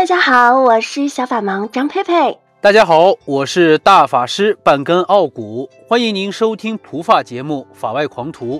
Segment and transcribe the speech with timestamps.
[0.00, 2.38] 大家好，我是小法盲张佩佩。
[2.62, 8.56] 大家好，我是大法师半根傲骨，欢迎您收听普法节目《法外狂徒》。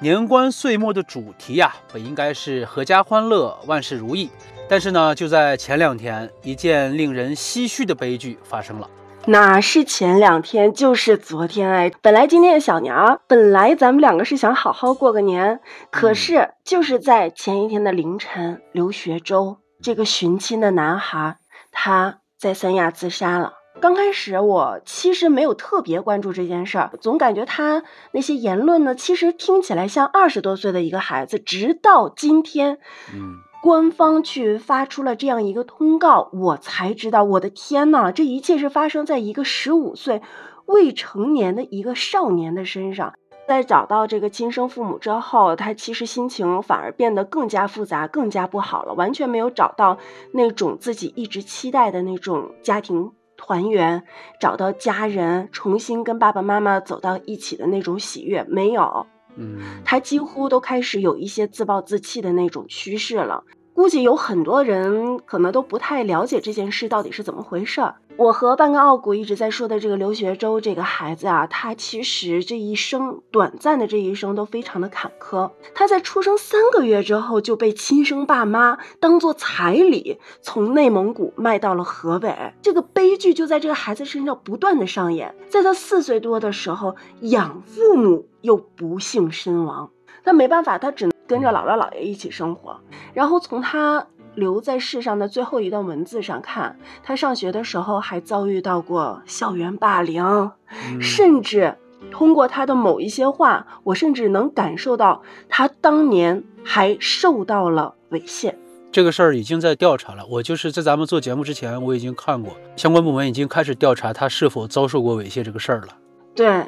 [0.00, 4.30] 年关岁末的主题呀，本应该是阖家欢乐、万事如意，
[4.66, 8.88] 但是呢，就在前两天，一件令人唏嘘的悲剧发生了。
[9.26, 11.92] 哪是前两天，就是昨天哎！
[12.00, 21.38] 本来今天的小年儿，本来咱们两个是想好好过个年，可是就是在前一天的凌晨，刘学周这个寻亲的男孩，
[21.72, 23.54] 他在三亚自杀了。
[23.80, 27.82] 刚开始我其实没有特别关注这件事儿，总感觉他
[28.12, 31.38] 那些言论呢，其实听起来像二十多岁的一个孩子。
[31.38, 32.78] 直到今天，
[33.12, 33.38] 嗯。
[33.62, 40.20] 官方去发出了这样一个通告，我才知道，我的天呐，这一切是发生在一个十五岁
[40.66, 43.14] 未成年的一个少年的身上。
[43.48, 49.98] 在找到这个亲生父母之后，他其实心情反而变得更加复杂，更加不好了，完全没有找到
[50.32, 54.04] 那种自己一直期待的那种家庭团圆，
[54.40, 59.06] 找到家人，重新跟爸爸妈妈走到一起的那种喜悦，没有。
[59.36, 63.44] 嗯，他几乎都开始有一些自暴自弃的那种趋势了。
[63.74, 67.96] 估计有很多人可能都不太了解这件事到底是怎么回事儿。
[68.18, 75.50] 我和半个傲骨一直在说的这个刘学周这个孩子啊，他其实这一生短暂的这一生都非常的坎坷。
[75.74, 85.34] 他在出生三个月之后就被亲生爸妈当做彩礼从内蒙古卖到了河北，这个悲剧就在这个孩子身上不断的上演。
[85.48, 89.90] 在他四岁多的时候，养父母又不幸身亡，
[90.24, 91.12] 那没办法，他只能。
[91.24, 92.78] 跟着姥姥姥爷一起生活，
[93.14, 100.50] 然后从他留在世上的最后一段文字上看，他上学的时候还遭遇到过校园霸凌，
[101.00, 101.76] 甚至
[102.10, 108.54] 通过他的某一些话，我甚至能感受到他当年还受到了猥亵。
[108.90, 115.88] 这个事儿已经在调查了，我就是在咱们做节目之前，我已经看过相关部门已经开始调查他是否遭受过猥亵这个事儿了。
[116.34, 116.66] 对，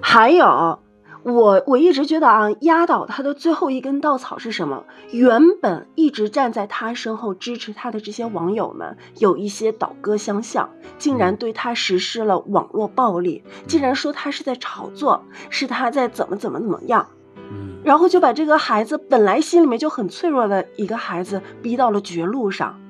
[0.00, 0.78] 还有。
[1.26, 4.84] 我我一直觉得啊，压倒他的最后一根稻草是什么？
[5.10, 22.80] 原本一直站在他身后支持他的这些网友们，有一些倒戈相向，竟然对他实施了网络暴力，竟然说他是在炒作，是他在怎么怎么怎么样，嗯，然后就把这个孩子本来心里面就很脆弱的一个孩子逼到了绝路上，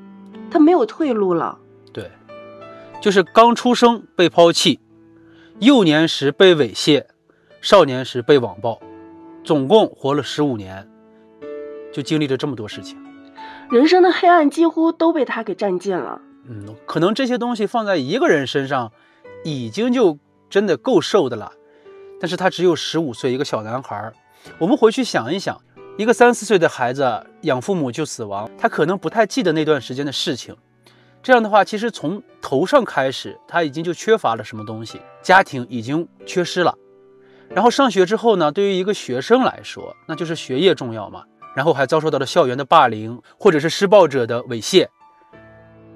[0.51, 1.59] 他没有退路了。
[1.91, 2.11] 对，
[3.01, 4.79] 就是刚出生被抛弃，
[5.61, 7.07] 幼年时被猥亵。
[7.67, 8.81] 少年时被网暴，
[9.43, 10.89] 总共活了十五年，
[11.93, 12.97] 就经历了这么多事情，
[13.73, 16.21] 人生的黑暗几乎都被他给占尽了。
[16.49, 18.93] 嗯，可能这些东西放在一个人身上，
[19.43, 20.17] 已经就
[20.49, 21.51] 真的够受的了。
[22.21, 24.13] 但是他只有十五岁，一个小男孩。
[24.61, 25.61] 我们回去想一想，
[25.99, 30.57] 一个三四岁的孩子养父母就死亡，他可能不太记得那段时间的事情。
[31.21, 36.73] 这样的话，其实从头上开始，他已经就缺乏了什么东西，家庭已经缺失了。
[37.51, 41.25] 然后上学之后呢，对于一个学生来说，那就是学业重要嘛。
[41.55, 44.89] 然后还遭受到了校园的霸凌，或者是施暴者的猥亵。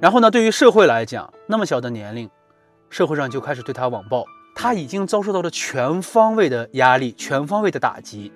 [0.01, 2.31] 然后呢，对于社会来讲，那么小的年龄，
[2.89, 4.25] 社会上就开始对他网暴，
[4.55, 8.33] 他已经遭受到了全方位的压力，全方位的打击。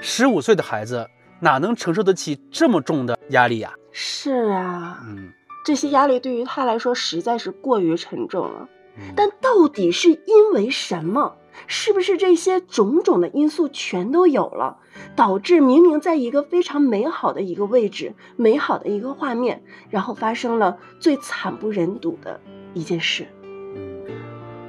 [0.00, 1.06] 十五岁的孩子
[1.40, 3.74] 哪能承受得起这么重的压力呀？
[3.92, 5.30] 是啊，嗯，
[5.66, 8.66] 这些压力对于他来说实在是过于沉重了。
[9.14, 11.36] 但到底是因为什么？
[11.66, 14.78] 是不是这些种种的因素全都有了，
[15.16, 22.40] 导致明明在一个非常美好的一个位置、美好的一个画面，然后发生了最惨不忍睹的
[22.74, 23.26] 一件事？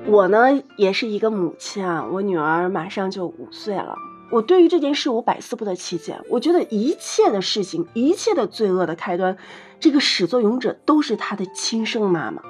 [0.08, 3.96] 我呢，也是一个母亲啊，我女儿马上就五岁了。
[4.32, 6.20] 我对于这件事，我百思不得其解。
[6.30, 9.38] 我觉得一切的事情，一切的罪恶的开端，
[9.80, 12.42] 这个始作俑者都是她的亲生妈妈。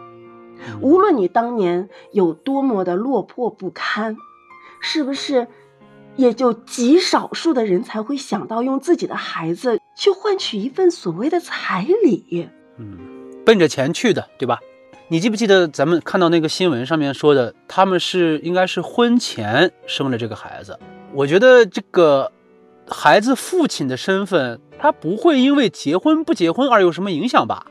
[0.81, 4.15] 无论你当年有多么的落魄不堪。
[4.83, 5.47] 是不是
[6.15, 12.49] 也就极少数的人才会想到用自己的孩子去换取一份所谓的彩礼？
[12.77, 12.97] 嗯，
[13.45, 14.59] 奔着钱去的，对吧？
[15.09, 20.79] 你记不记得咱们看到那个新闻上面说的，他们是应该是婚前生了这个孩子？
[21.13, 22.31] 我觉得这个
[22.87, 27.67] 孩子父亲的身份，他不会因为结婚不结婚而有什么影响吧？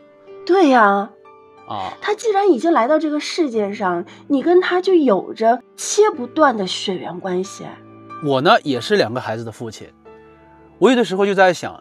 [0.46, 1.10] 对呀。
[1.70, 7.64] 啊，他既然已经来到这个世界上，你跟他就有着切不断的血缘关系。
[8.24, 9.88] 我呢，也是两个孩子的父亲。
[10.80, 11.80] 我有的时候就在想，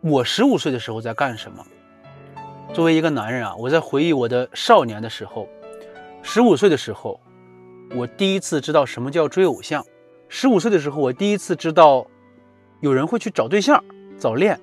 [0.00, 1.62] 我十五岁的时候在干什么？
[2.72, 5.46] 作为一个男人啊，我在回忆我的少年的时候，
[6.22, 7.20] 十五岁的时候，
[7.94, 9.84] 我第一次知道什么叫追偶像。
[10.30, 12.06] 十五岁的时候，我第一次知道
[12.80, 13.84] 有人会去找对象、
[14.16, 14.58] 早恋。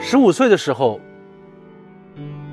[0.00, 1.00] 十五岁的时候。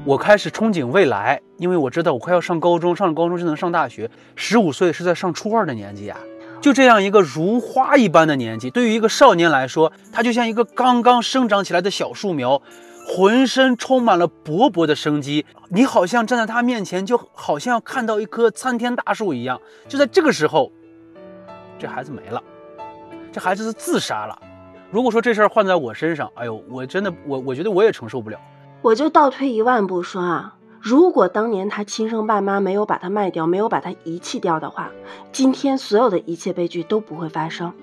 [0.03, 4.09] 我开始憧憬未来，因为我知道我快要上高中，上了高中就能上大学。
[4.35, 6.17] 十五岁是在上初二的年纪呀，
[6.59, 12.63] 就这样一个如花一般的年纪，对于一个少年来说，他就像一个刚刚生长起来的小树苗，
[13.07, 15.45] 浑身充满了勃勃的生机。
[15.69, 19.61] 你好像站在他面前，就好像要看到一棵参天大树一样。
[19.87, 20.71] 就在这个时候，
[21.77, 22.41] 这孩子没了，
[23.31, 24.35] 这孩子是自杀了。
[24.89, 28.39] 如果说这事儿换在我身上，哎呦，我真的，我我觉得我也承受不了。
[28.83, 34.91] 我就倒退一万步说啊，如果当年他亲生爸妈没有把他卖掉，没有把他遗弃掉的话，
[35.31, 37.73] 今天所有的一切悲剧都不会发生。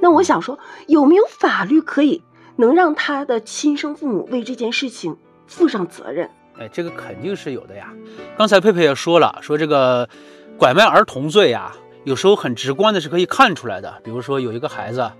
[0.00, 2.22] 那我想说，有没有法律可以
[2.56, 6.30] 能让他的亲生父母为这件事情负上责任？
[6.58, 7.92] 哎，这个肯定是有的呀。
[8.38, 10.08] 刚才佩佩也说了，说这个
[10.56, 11.70] 拐卖儿童罪呀，
[12.04, 14.00] 有时候很直观的是可以看出来的。
[14.02, 15.10] 比如说有一个孩子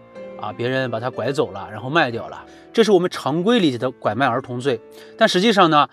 [0.40, 2.44] 啊，别人把他拐走了，然后卖掉了。
[2.72, 4.80] 这是我们常规理解的拐卖儿童罪，
[5.18, 5.88] 但实际上呢，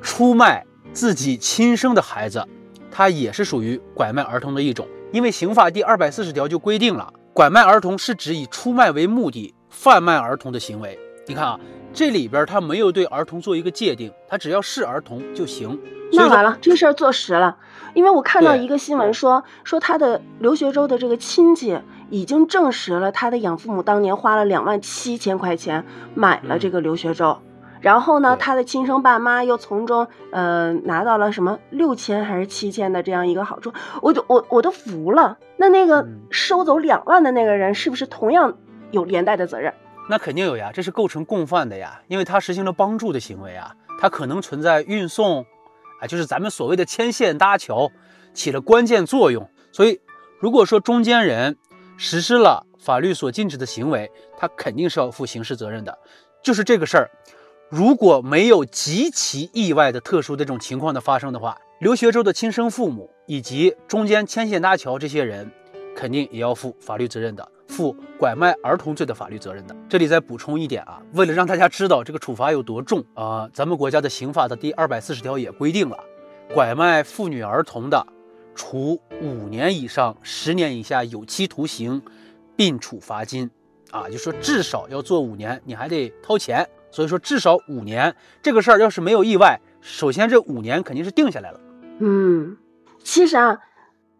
[0.00, 2.46] 出卖自己亲生的孩子，
[2.90, 4.86] 他也是属于拐卖儿童的一种。
[5.12, 10.98] 因为刑法第二百四十条就规定了，拐卖儿童是指以出卖为目的贩卖儿童的行为。
[11.26, 11.60] 你看啊，
[11.92, 15.78] 这里边他没有对儿童做一个界定，他只要是儿童就行。
[16.12, 17.56] 那完了，这事儿坐实了，
[17.94, 21.78] 因为我看到一个新闻说，说他的刘学周的这个亲戚。
[22.12, 27.38] 已经证实了他的养父母当年花了两万七千块钱买了这个留学周，
[27.80, 33.72] 然后呢，他的亲生爸妈又从中呃拿到了什么六千还是七千的这样一个好处，
[34.02, 35.38] 我就我我都服了。
[35.56, 38.58] 那那个收走两万的那个人是不是同样
[38.90, 39.72] 有连带的责任？
[40.10, 45.46] 那肯定有呀，这是构成共犯的呀，因为他实行了帮助的行为啊，他可能存在运送，
[46.02, 47.90] 啊，就是咱们所谓的牵线搭桥，
[48.34, 49.48] 起了关键作用。
[49.72, 50.02] 所以
[50.38, 51.56] 如果说中间人。
[51.96, 55.96] 实施了法律所禁止的行为，他肯定是要负刑事责任的。
[56.42, 57.10] 就是这个事儿，
[57.68, 65.50] 如果没有极其意外的特殊的这种情况的发生的话，刘学周的亲生父母以及中间牵线搭桥这些人，
[65.96, 69.76] 肯定也要负法律责任的，负拐卖儿童罪的法律责任的。
[69.88, 75.98] 这里再补充一点啊，为了让大家知道这个处罚有多重啊，咱们国家的刑法的第二百四十条也规定了，
[76.52, 78.04] 拐卖妇女儿童的。
[78.54, 82.02] 处五年以上十年以下有期徒刑，
[82.56, 83.50] 并处罚金，
[83.90, 86.68] 啊，就说至少要做五年，你还得掏钱。
[86.90, 91.58] 所以说至少五年，这个事儿要是没有意外，首先这五年肯定是定下来了。
[92.00, 92.58] 嗯，
[93.02, 93.60] 其实啊，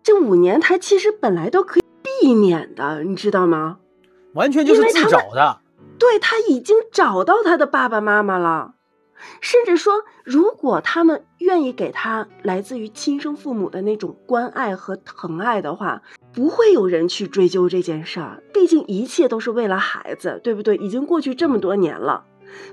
[0.03, 3.79] 这五年他其实本来都可以避免的，你知道吗？
[4.33, 5.61] 完全就是自找的。
[5.99, 8.75] 对他已经找到他的爸爸妈妈了。
[9.41, 16.03] 甚至说，如果他们愿意给他来自于亲生父母的那种关爱和疼爱的话，
[16.33, 18.43] 不会有人去追究这件事儿。
[18.53, 20.77] 毕竟一切都是为了孩子，对不对？
[20.77, 22.25] 已经过去这么多年了，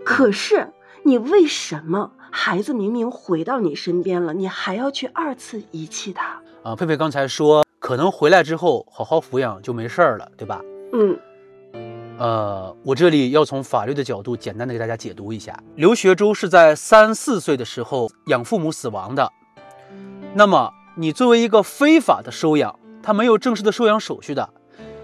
[0.03, 0.71] 可是
[1.03, 6.41] 你为什么孩子明明回到你身边了，你还要去二次遗弃他？
[6.63, 10.61] 啊，佩佩刚才说，可能回来之后好好抚养就没事儿了，对吧？
[10.93, 11.17] 嗯。
[12.19, 15.57] 呃，我这里要从法律的角度简单的给大家解读一下。
[15.77, 19.31] 刘学周是在三四岁的时候养父母死亡的，
[20.33, 24.49] 那么你作为一个非法的收养，他没有正式的收养手续的，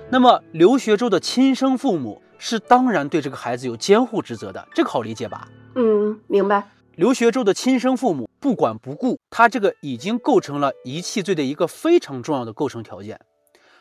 [0.10, 5.48] 那么刘学周的亲生父母是当然对这个孩子有监护职责的，这个好理解吧？
[5.76, 6.68] 嗯，明白。
[6.95, 13.22] 刘学周的亲生父母不管不顾，他这个已经构成了遗弃罪的一个非常重要的构成条件。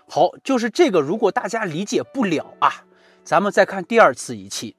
[0.08, 2.84] 好，就是这个，如果大家理解不了啊。
[3.24, 4.76] 咱们再看第二次遗弃，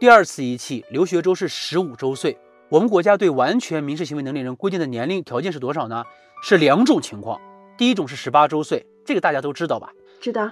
[0.00, 2.36] 第二次遗弃，刘学周是十五周岁。
[2.68, 6.04] 我们国家对完全民事行为能力人规定的年龄条件是多少呢？
[6.42, 7.40] 是两种情况，
[7.76, 9.92] 第一种是十八周岁，这个大家都知道吧？
[10.20, 10.50] 知道。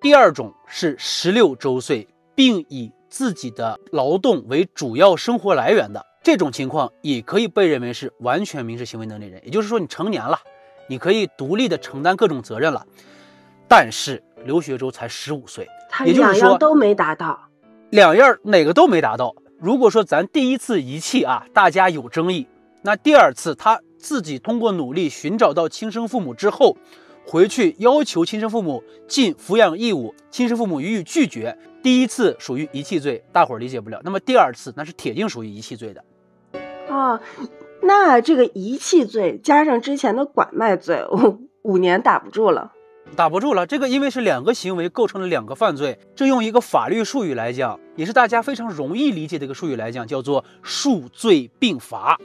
[0.00, 2.06] 第二种是十六周岁，
[2.36, 9.42] 并以自己的劳动为主要生活来源的这种情况，也可以被认为是完全民事行为能力人。
[9.44, 10.38] 也就是说，你成年了，
[10.88, 12.86] 你可以独立的承担各种责任了。
[13.66, 15.66] 但是刘学周才十五岁。
[15.96, 17.38] 他两样都没达到，
[17.90, 19.36] 两样哪个都没达到。
[19.60, 22.48] 如果说咱第一次遗弃啊，大家有争议，
[22.82, 26.76] 那第二次他自己通过努力寻找到亲生父母之后，
[27.24, 34.00] 回去要求亲生父母尽抚养义务，亲生父母予以拒绝，第一次属于遗弃罪，大伙儿理解不了。
[34.02, 36.02] 那么第二次那是铁定属于遗弃罪的。
[36.88, 37.20] 哦，
[37.82, 41.06] 那这个遗弃罪加上之前的拐卖罪，
[41.62, 42.72] 五年打不住了。
[43.14, 52.18] 打不住了，这个因为是两个行为构成了两个犯罪，这用一个法律术语来讲，也是大家非常容易理解的一个术语来讲，叫做数罪并罚，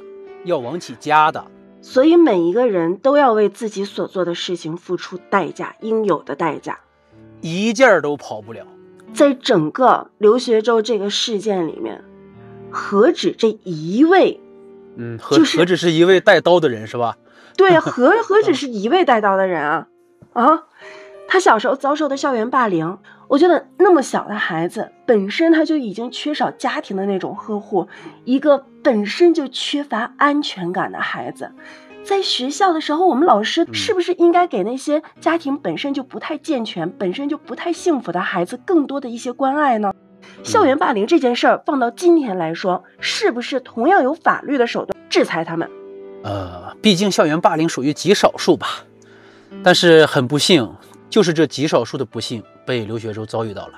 [0.43, 1.46] 要往起加的。
[1.81, 6.79] 所以每一个人都要为自己所做的事情付出代价，应有的代价，
[7.41, 8.65] 一件儿都跑不了。
[9.13, 12.03] 在整个刘学周这个事件里面，
[12.69, 14.39] 何止这一位
[14.98, 17.17] 嗯，何就是何止是一位带刀的人是吧？
[17.55, 19.88] 对呀， 何何止是一位带刀的人啊
[20.39, 20.63] 啊！
[21.27, 27.88] 他小时候遭受的校园霸凌，我觉得那么小的孩子本身他就已经缺少家庭的那种呵护，
[28.25, 31.51] 一个本身就缺乏安全感的孩子，
[32.03, 39.93] 在学校的时候，我们老师嗯是不是应该给那些家庭本身就不太健全、本身就不太幸福的孩子更多的一些关爱呢？
[40.43, 45.69] 校园霸凌这件事儿放到今天来说，是不是同样有法律的手段制裁他们？
[46.24, 48.84] 呃，毕竟校园霸凌属于极少数吧，
[49.63, 50.74] 但是很不幸，
[51.10, 53.74] 就是这极少数的不幸被刘学周遭遇到了。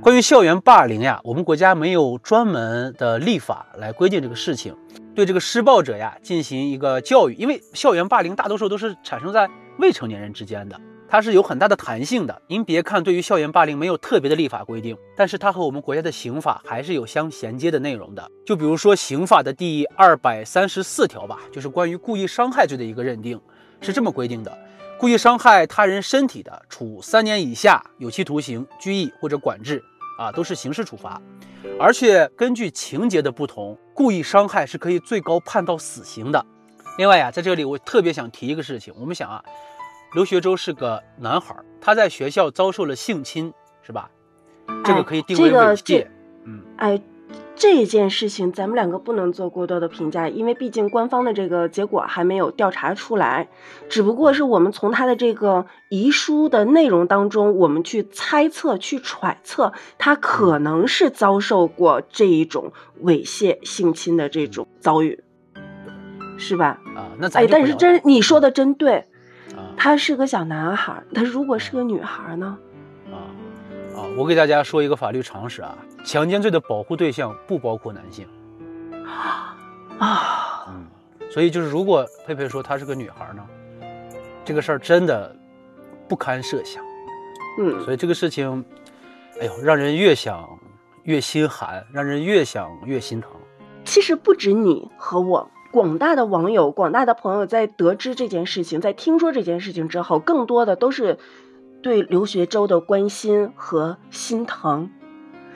[0.00, 4.74] 关于校园霸凌呀，我们国家没有专门的立法来规定这个事情，
[5.14, 12.40] 对这个施暴者呀进行一个教育，因为校园霸凌大多数都是产生在未成年人之间的，它是有很大的弹性的。
[12.46, 18.26] 您别看对于校园霸凌没有特别的立法规定，但是它和我们国家的刑法还是有相衔接的内容的。
[18.46, 23.38] 就比如说刑法的第二百三十四条吧，就是关于故意伤害罪的一个认定，
[23.82, 24.56] 是这么规定的：
[25.00, 29.82] 故意伤害他人身体的，处三年以下有期徒刑、拘役或者管制，
[30.18, 31.18] 啊，都是刑事处罚。
[31.78, 36.44] 而且根据情节的不同，故意伤害是可以最高判到死刑的。
[36.98, 39.42] 另外呀，在这里我特别想提一个事情，我们想啊，
[40.12, 44.10] 刘学周是个男孩儿，他在学校遭受了性侵，是吧？
[44.84, 45.82] 这个哎可以定为这个猥亵。
[45.82, 46.10] 这
[46.44, 47.00] 嗯，哎，
[47.60, 53.48] 这件事情咱们两个不能做过多的评价，因为毕竟官方的这个结果还没有调查出来，
[53.90, 65.22] 只不过是我们从他的这个遗书的内容当中，我们去猜测、去揣测，他可能是遭受过这一种猥亵、性侵的这种遭遇，
[66.38, 66.80] 是吧？
[66.96, 69.04] 啊，那咱哎，但是真你说的真对，
[69.54, 72.56] 啊他是个小男孩，他如果是个女孩儿呢？
[72.56, 72.69] 啊
[74.00, 74.08] 啊！
[74.16, 78.26] 我给大家说一个法律常识啊，强奸罪的保护对象不包括男性。
[79.98, 80.86] 啊，嗯，
[81.30, 83.46] 所以就是如果佩佩说她是个女孩呢，
[84.44, 85.34] 这个事儿真的
[86.08, 86.82] 不堪设想。
[87.58, 88.64] 嗯，所以这个事情，
[89.40, 90.48] 哎呦，让人越想
[91.02, 93.30] 越心寒，让人越想越心疼。
[93.84, 101.18] 其实不止你和我，广大的网友、广大的朋友在得知这件事情，在听说这件事情之后，更多的都是
[101.82, 104.90] 对刘学周的关心和心疼。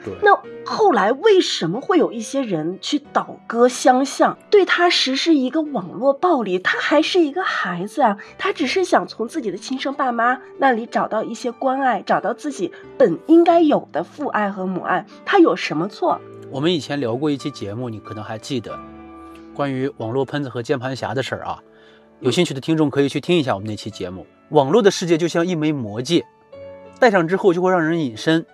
[0.03, 6.59] 对，那后来为什么会有一些人去倒戈相向，对他实施一个网络暴力？
[6.59, 16.21] 他还是一个孩子啊，他只是想从自己的亲生爸妈那里找到一些关爱，找到自己本应该有的父爱和母爱，他有什么错？
[16.51, 18.77] 我们以前聊过一期节目，你可能还记得，
[19.55, 21.59] 关于网络喷子和键盘侠的事儿啊。
[22.19, 24.25] 有兴趣的听众可以去听一下我们那期节目。
[24.49, 26.25] 网络的世界就像一枚魔戒，
[26.99, 28.45] 戴上之后就会让人隐身，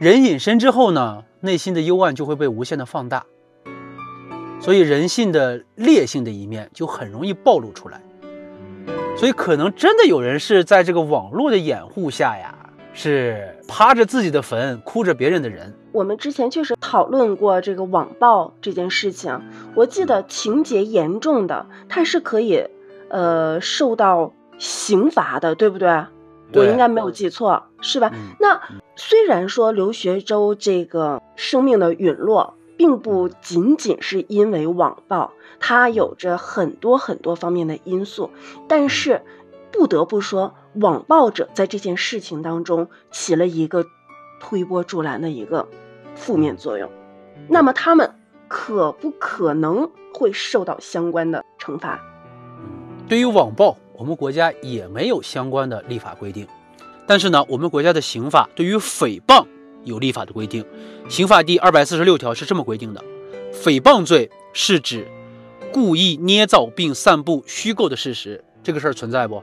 [0.00, 3.24] 人隐身之后呢，内心的幽暗就会被无限的放大，
[4.60, 8.02] 所以人性的劣性的一面就很容易暴露出来。
[9.16, 12.54] 所以可能真的有人是在这个网络的掩护下呀，
[12.92, 15.72] 是趴着自己的坟，哭着别人的人。
[15.92, 19.40] 我们之前确实讨论过这个网暴这件事情，
[19.74, 22.66] 我记得情节严重的，他是可以，
[23.08, 26.06] 呃，受到刑罚的，对不对？
[26.54, 28.10] 我应该没有记错，是吧？
[28.14, 28.60] 嗯那
[28.94, 38.30] 虽然说刘学周这个生命的陨落，并不仅仅是因为网暴，它有着很多很多方面的因素，
[38.68, 39.22] 但是
[39.72, 43.84] 不得不说，网暴者在这件事情当中起了一个
[44.40, 45.66] 推波助澜的一个
[46.14, 46.88] 负面作用。
[47.48, 48.14] 那么他们
[48.48, 52.00] 可不可能会受到相关的惩罚？
[53.08, 56.46] 对于网暴，我们国家也没有相关的立法规定，
[57.06, 59.46] 但是呢，我们国家的刑法对于诽谤
[59.84, 60.64] 有立法的规定。
[61.08, 63.02] 刑法第二百四十六条是这么规定的：
[63.52, 65.08] 诽谤罪是指
[65.72, 69.42] 故意捏造并散布虚构的事实，这个事儿存在不？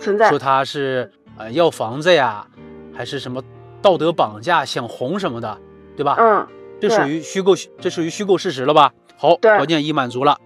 [0.00, 2.46] 存在说他是呃要房子呀，
[2.92, 3.42] 还是什么
[3.80, 5.58] 道德绑架、想红什么的，
[5.96, 6.16] 对吧？
[6.18, 6.46] 嗯，
[6.80, 8.92] 这属于虚构，这属于虚构事实了吧？
[9.16, 10.38] 好，条件一满足了，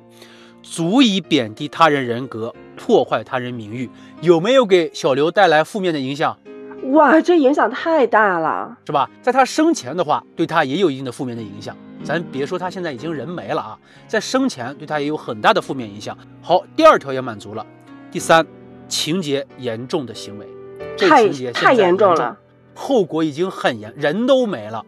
[0.63, 3.89] 足以贬低他人人格、破坏他人名誉，
[4.21, 6.37] 有没有给小刘带来负面的影响？
[6.93, 8.77] 哇，这影响太大了。
[8.87, 9.11] 是吧？
[9.21, 11.77] 在他生前的话，对他也有一定的负面的影响。
[12.05, 16.17] 咱别说他现在已经人没了啊，在生前对他也有很大的负面影响。
[16.41, 17.67] 好，第二条也满足了。
[18.11, 18.47] 第三，
[18.87, 20.47] 情节严重的行为，
[20.97, 22.39] 这太情节太严重了，
[22.75, 24.85] 后果已经很严，人都没了，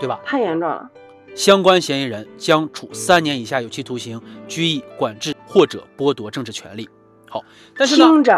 [0.00, 0.20] 对吧？
[0.24, 0.90] 太严重了。
[1.36, 6.88] 相关嫌疑人将处三年以下有期徒刑、拘役、管制或者剥夺政治权利。
[7.28, 7.44] 好，
[7.76, 8.34] 但是呢，听着，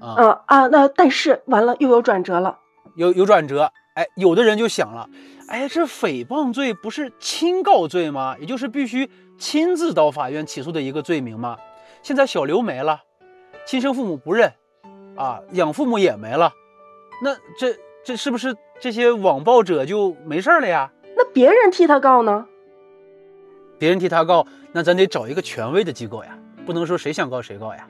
[0.00, 2.58] 啊，嗯啊，那但是完了又有转折了。
[2.96, 5.08] 有有转折，哎，有的人就想了，
[5.46, 8.36] 哎，这诽谤罪不是亲告罪吗？
[8.40, 9.08] 也就是必须
[9.38, 11.56] 亲自到法院起诉的一个罪名吗？
[12.02, 13.02] 现在小刘没了，
[13.64, 14.52] 亲生父母不认，
[15.16, 16.52] 啊，养父母也没了，
[17.22, 20.90] 那这这是不是这些网暴者就没事了呀？
[21.22, 22.46] 那别人替他告呢？
[23.78, 26.36] 别人替他告，那咱得找一个权威的机构呀，
[26.66, 27.86] 不能说谁想告谁告呀。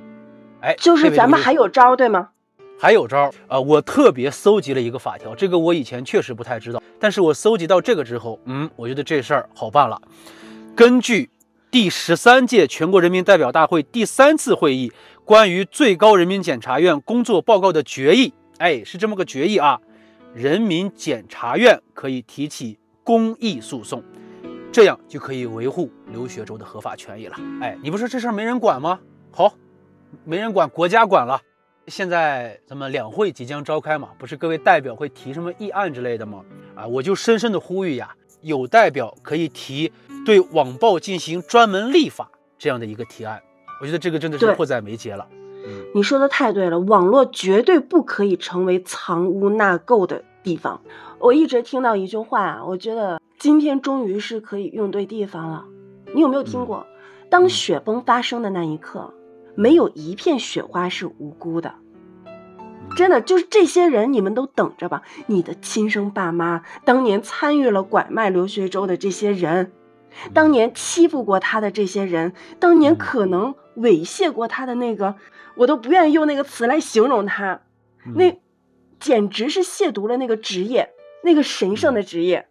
[0.60, 2.28] 哎，就是咱们还有招对吗？
[2.78, 3.58] 还有招啊！
[3.58, 10.02] 我特别搜集了一个法条，这个我以前确实不太知道，但是我搜集到这个之后，嗯，我觉得这事儿好办了。
[10.76, 11.30] 根据
[11.70, 14.92] 第十三届全国人民代表大会第三次会议
[15.24, 19.80] 关于最高人民检察院工作报告的决议，哎，是这么个决议啊，
[20.34, 24.02] 人民检察院可以提起公益诉讼，
[24.70, 27.36] 这样就可以维护刘学周的合法权益了。
[27.60, 29.00] 哎，你不说这事儿没人管吗？
[29.30, 29.54] 好，
[30.24, 31.40] 没人管，国家管了。
[31.88, 36.44] 现在咱们两会即将召开嘛，不是各位代表会提什么议案之类的吗？
[36.76, 39.92] 啊，我就深深的呼吁呀，有代表可以提
[40.24, 43.42] 对网暴进行专门立法这样的一个提案，
[43.80, 45.26] 我觉得这个真的是迫在眉睫了。
[45.66, 50.80] 嗯，你说的太对了，网络绝对不可以成为藏污纳垢的地方。
[51.22, 55.64] 我一直听到一句话，我觉得今天终于是可以用对地方了。
[56.12, 56.84] 你有没有听过？
[57.30, 59.14] 当雪崩发生的那一刻。
[59.54, 61.74] 没有一片雪花是无辜的，
[62.96, 65.02] 真的就是这些人，你们都等着吧。
[65.26, 69.70] 你的亲生爸妈当年参与了拐卖刘学周的这些人，
[70.32, 75.16] 当年欺负过他的这些人，当年可能猥亵过他的那个，
[75.56, 77.60] 我都不愿意用那个词来形容他，
[78.14, 78.40] 那
[78.98, 80.88] 简直是亵渎了那个职业，
[81.22, 82.48] 那个神圣的职业。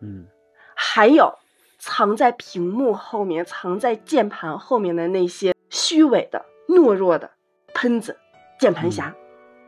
[0.00, 0.26] 嗯，
[0.74, 1.34] 还有
[1.78, 5.52] 藏在屏幕后面、藏在键盘后面的那些。
[5.70, 7.32] 虚伪的、懦弱的
[7.74, 8.16] 喷子、
[8.60, 9.12] 键盘侠，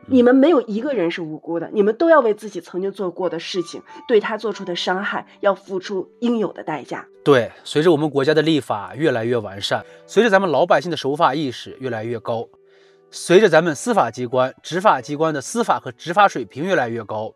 [0.05, 7.05] 你们没有一个人是无辜的，你们都要为自己曾经做过的事情，对他做出的伤害，要付出应有的代价。
[7.25, 12.47] 对，随着我们国家的立法越来越完善，随着咱们老百姓的守法意识越来越高，
[13.11, 17.33] 随着咱们司法机关、执法机关的司法和执法水平越来越高，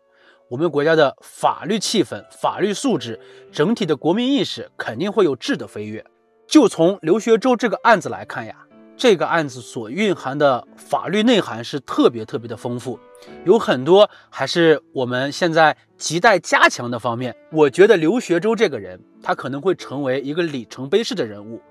[0.52, 3.18] 我们国家的法律气氛、法律素质、
[3.50, 6.04] 整体的国民意识肯定会有质的飞跃。
[6.46, 8.54] 就从刘学周这个案子来看呀。
[8.94, 13.00] 这个案子所蕴含的法律内涵是特别特别的丰富，
[13.46, 17.34] 有很多还是我们现在亟待加强的方面。
[17.50, 21.62] 我觉得刘学周这个人，他可能会成为一个里程碑式的人物。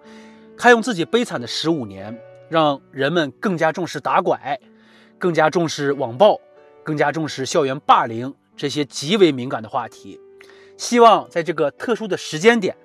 [0.58, 4.60] 他用自己悲惨的十五年，让人们更加重视打拐，
[5.20, 6.41] 更加重视网暴，
[6.84, 10.19] 更加重视校园霸凌这些极为敏感的话题。
[10.78, 12.78] 希望在这个特殊的时间点，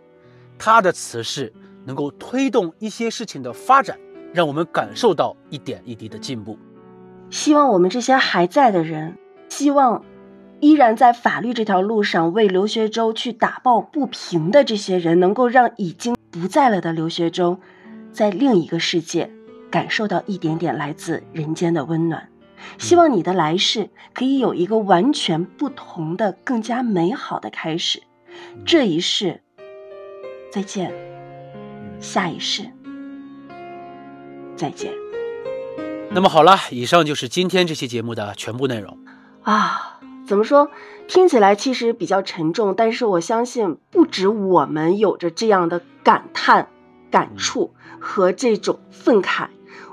[0.57, 1.53] 他的辞世
[1.85, 3.99] 能够推动一些事情的发展。
[4.33, 6.59] 让我们感受到一点一滴的进步。
[7.31, 9.19] 希望我们这些还在的人，
[9.51, 10.03] 希望
[10.61, 17.59] 依然在法律这条路上为刘学周去打抱不平的这些人，能够让已经不在了的刘学周，
[18.13, 19.31] 在另一个世界
[19.71, 22.29] 感受到一点点来自人间的温暖。
[22.79, 28.03] 希望你的来世可以有一个完全不同的、更加美好的开始。
[28.65, 29.43] 这一世
[30.51, 30.93] 再见，
[32.01, 32.71] 下一世。
[34.57, 34.93] 再见。
[36.11, 38.99] 那么好了，以上就是今天这期节目的全部内容
[39.43, 40.01] 啊。
[40.27, 40.71] 怎么说？
[41.07, 46.69] 听起来其实比较沉重，但是我相信不止我们有着这样的感叹、
[47.13, 49.47] 感触和这种愤慨。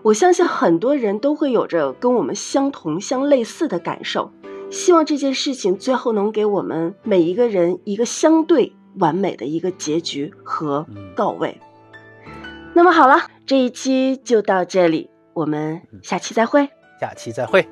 [0.03, 4.31] 我相信很多人都会有着跟我们相同、相类似的感受。
[4.69, 10.85] 希望这件事情最后能给我们每一个人一个相对完美的一个结局和
[11.15, 11.59] 告慰。
[12.73, 13.27] 那么好了。
[13.45, 16.69] 这一期就到这里，我们下期再会。
[16.97, 17.67] 下期再会。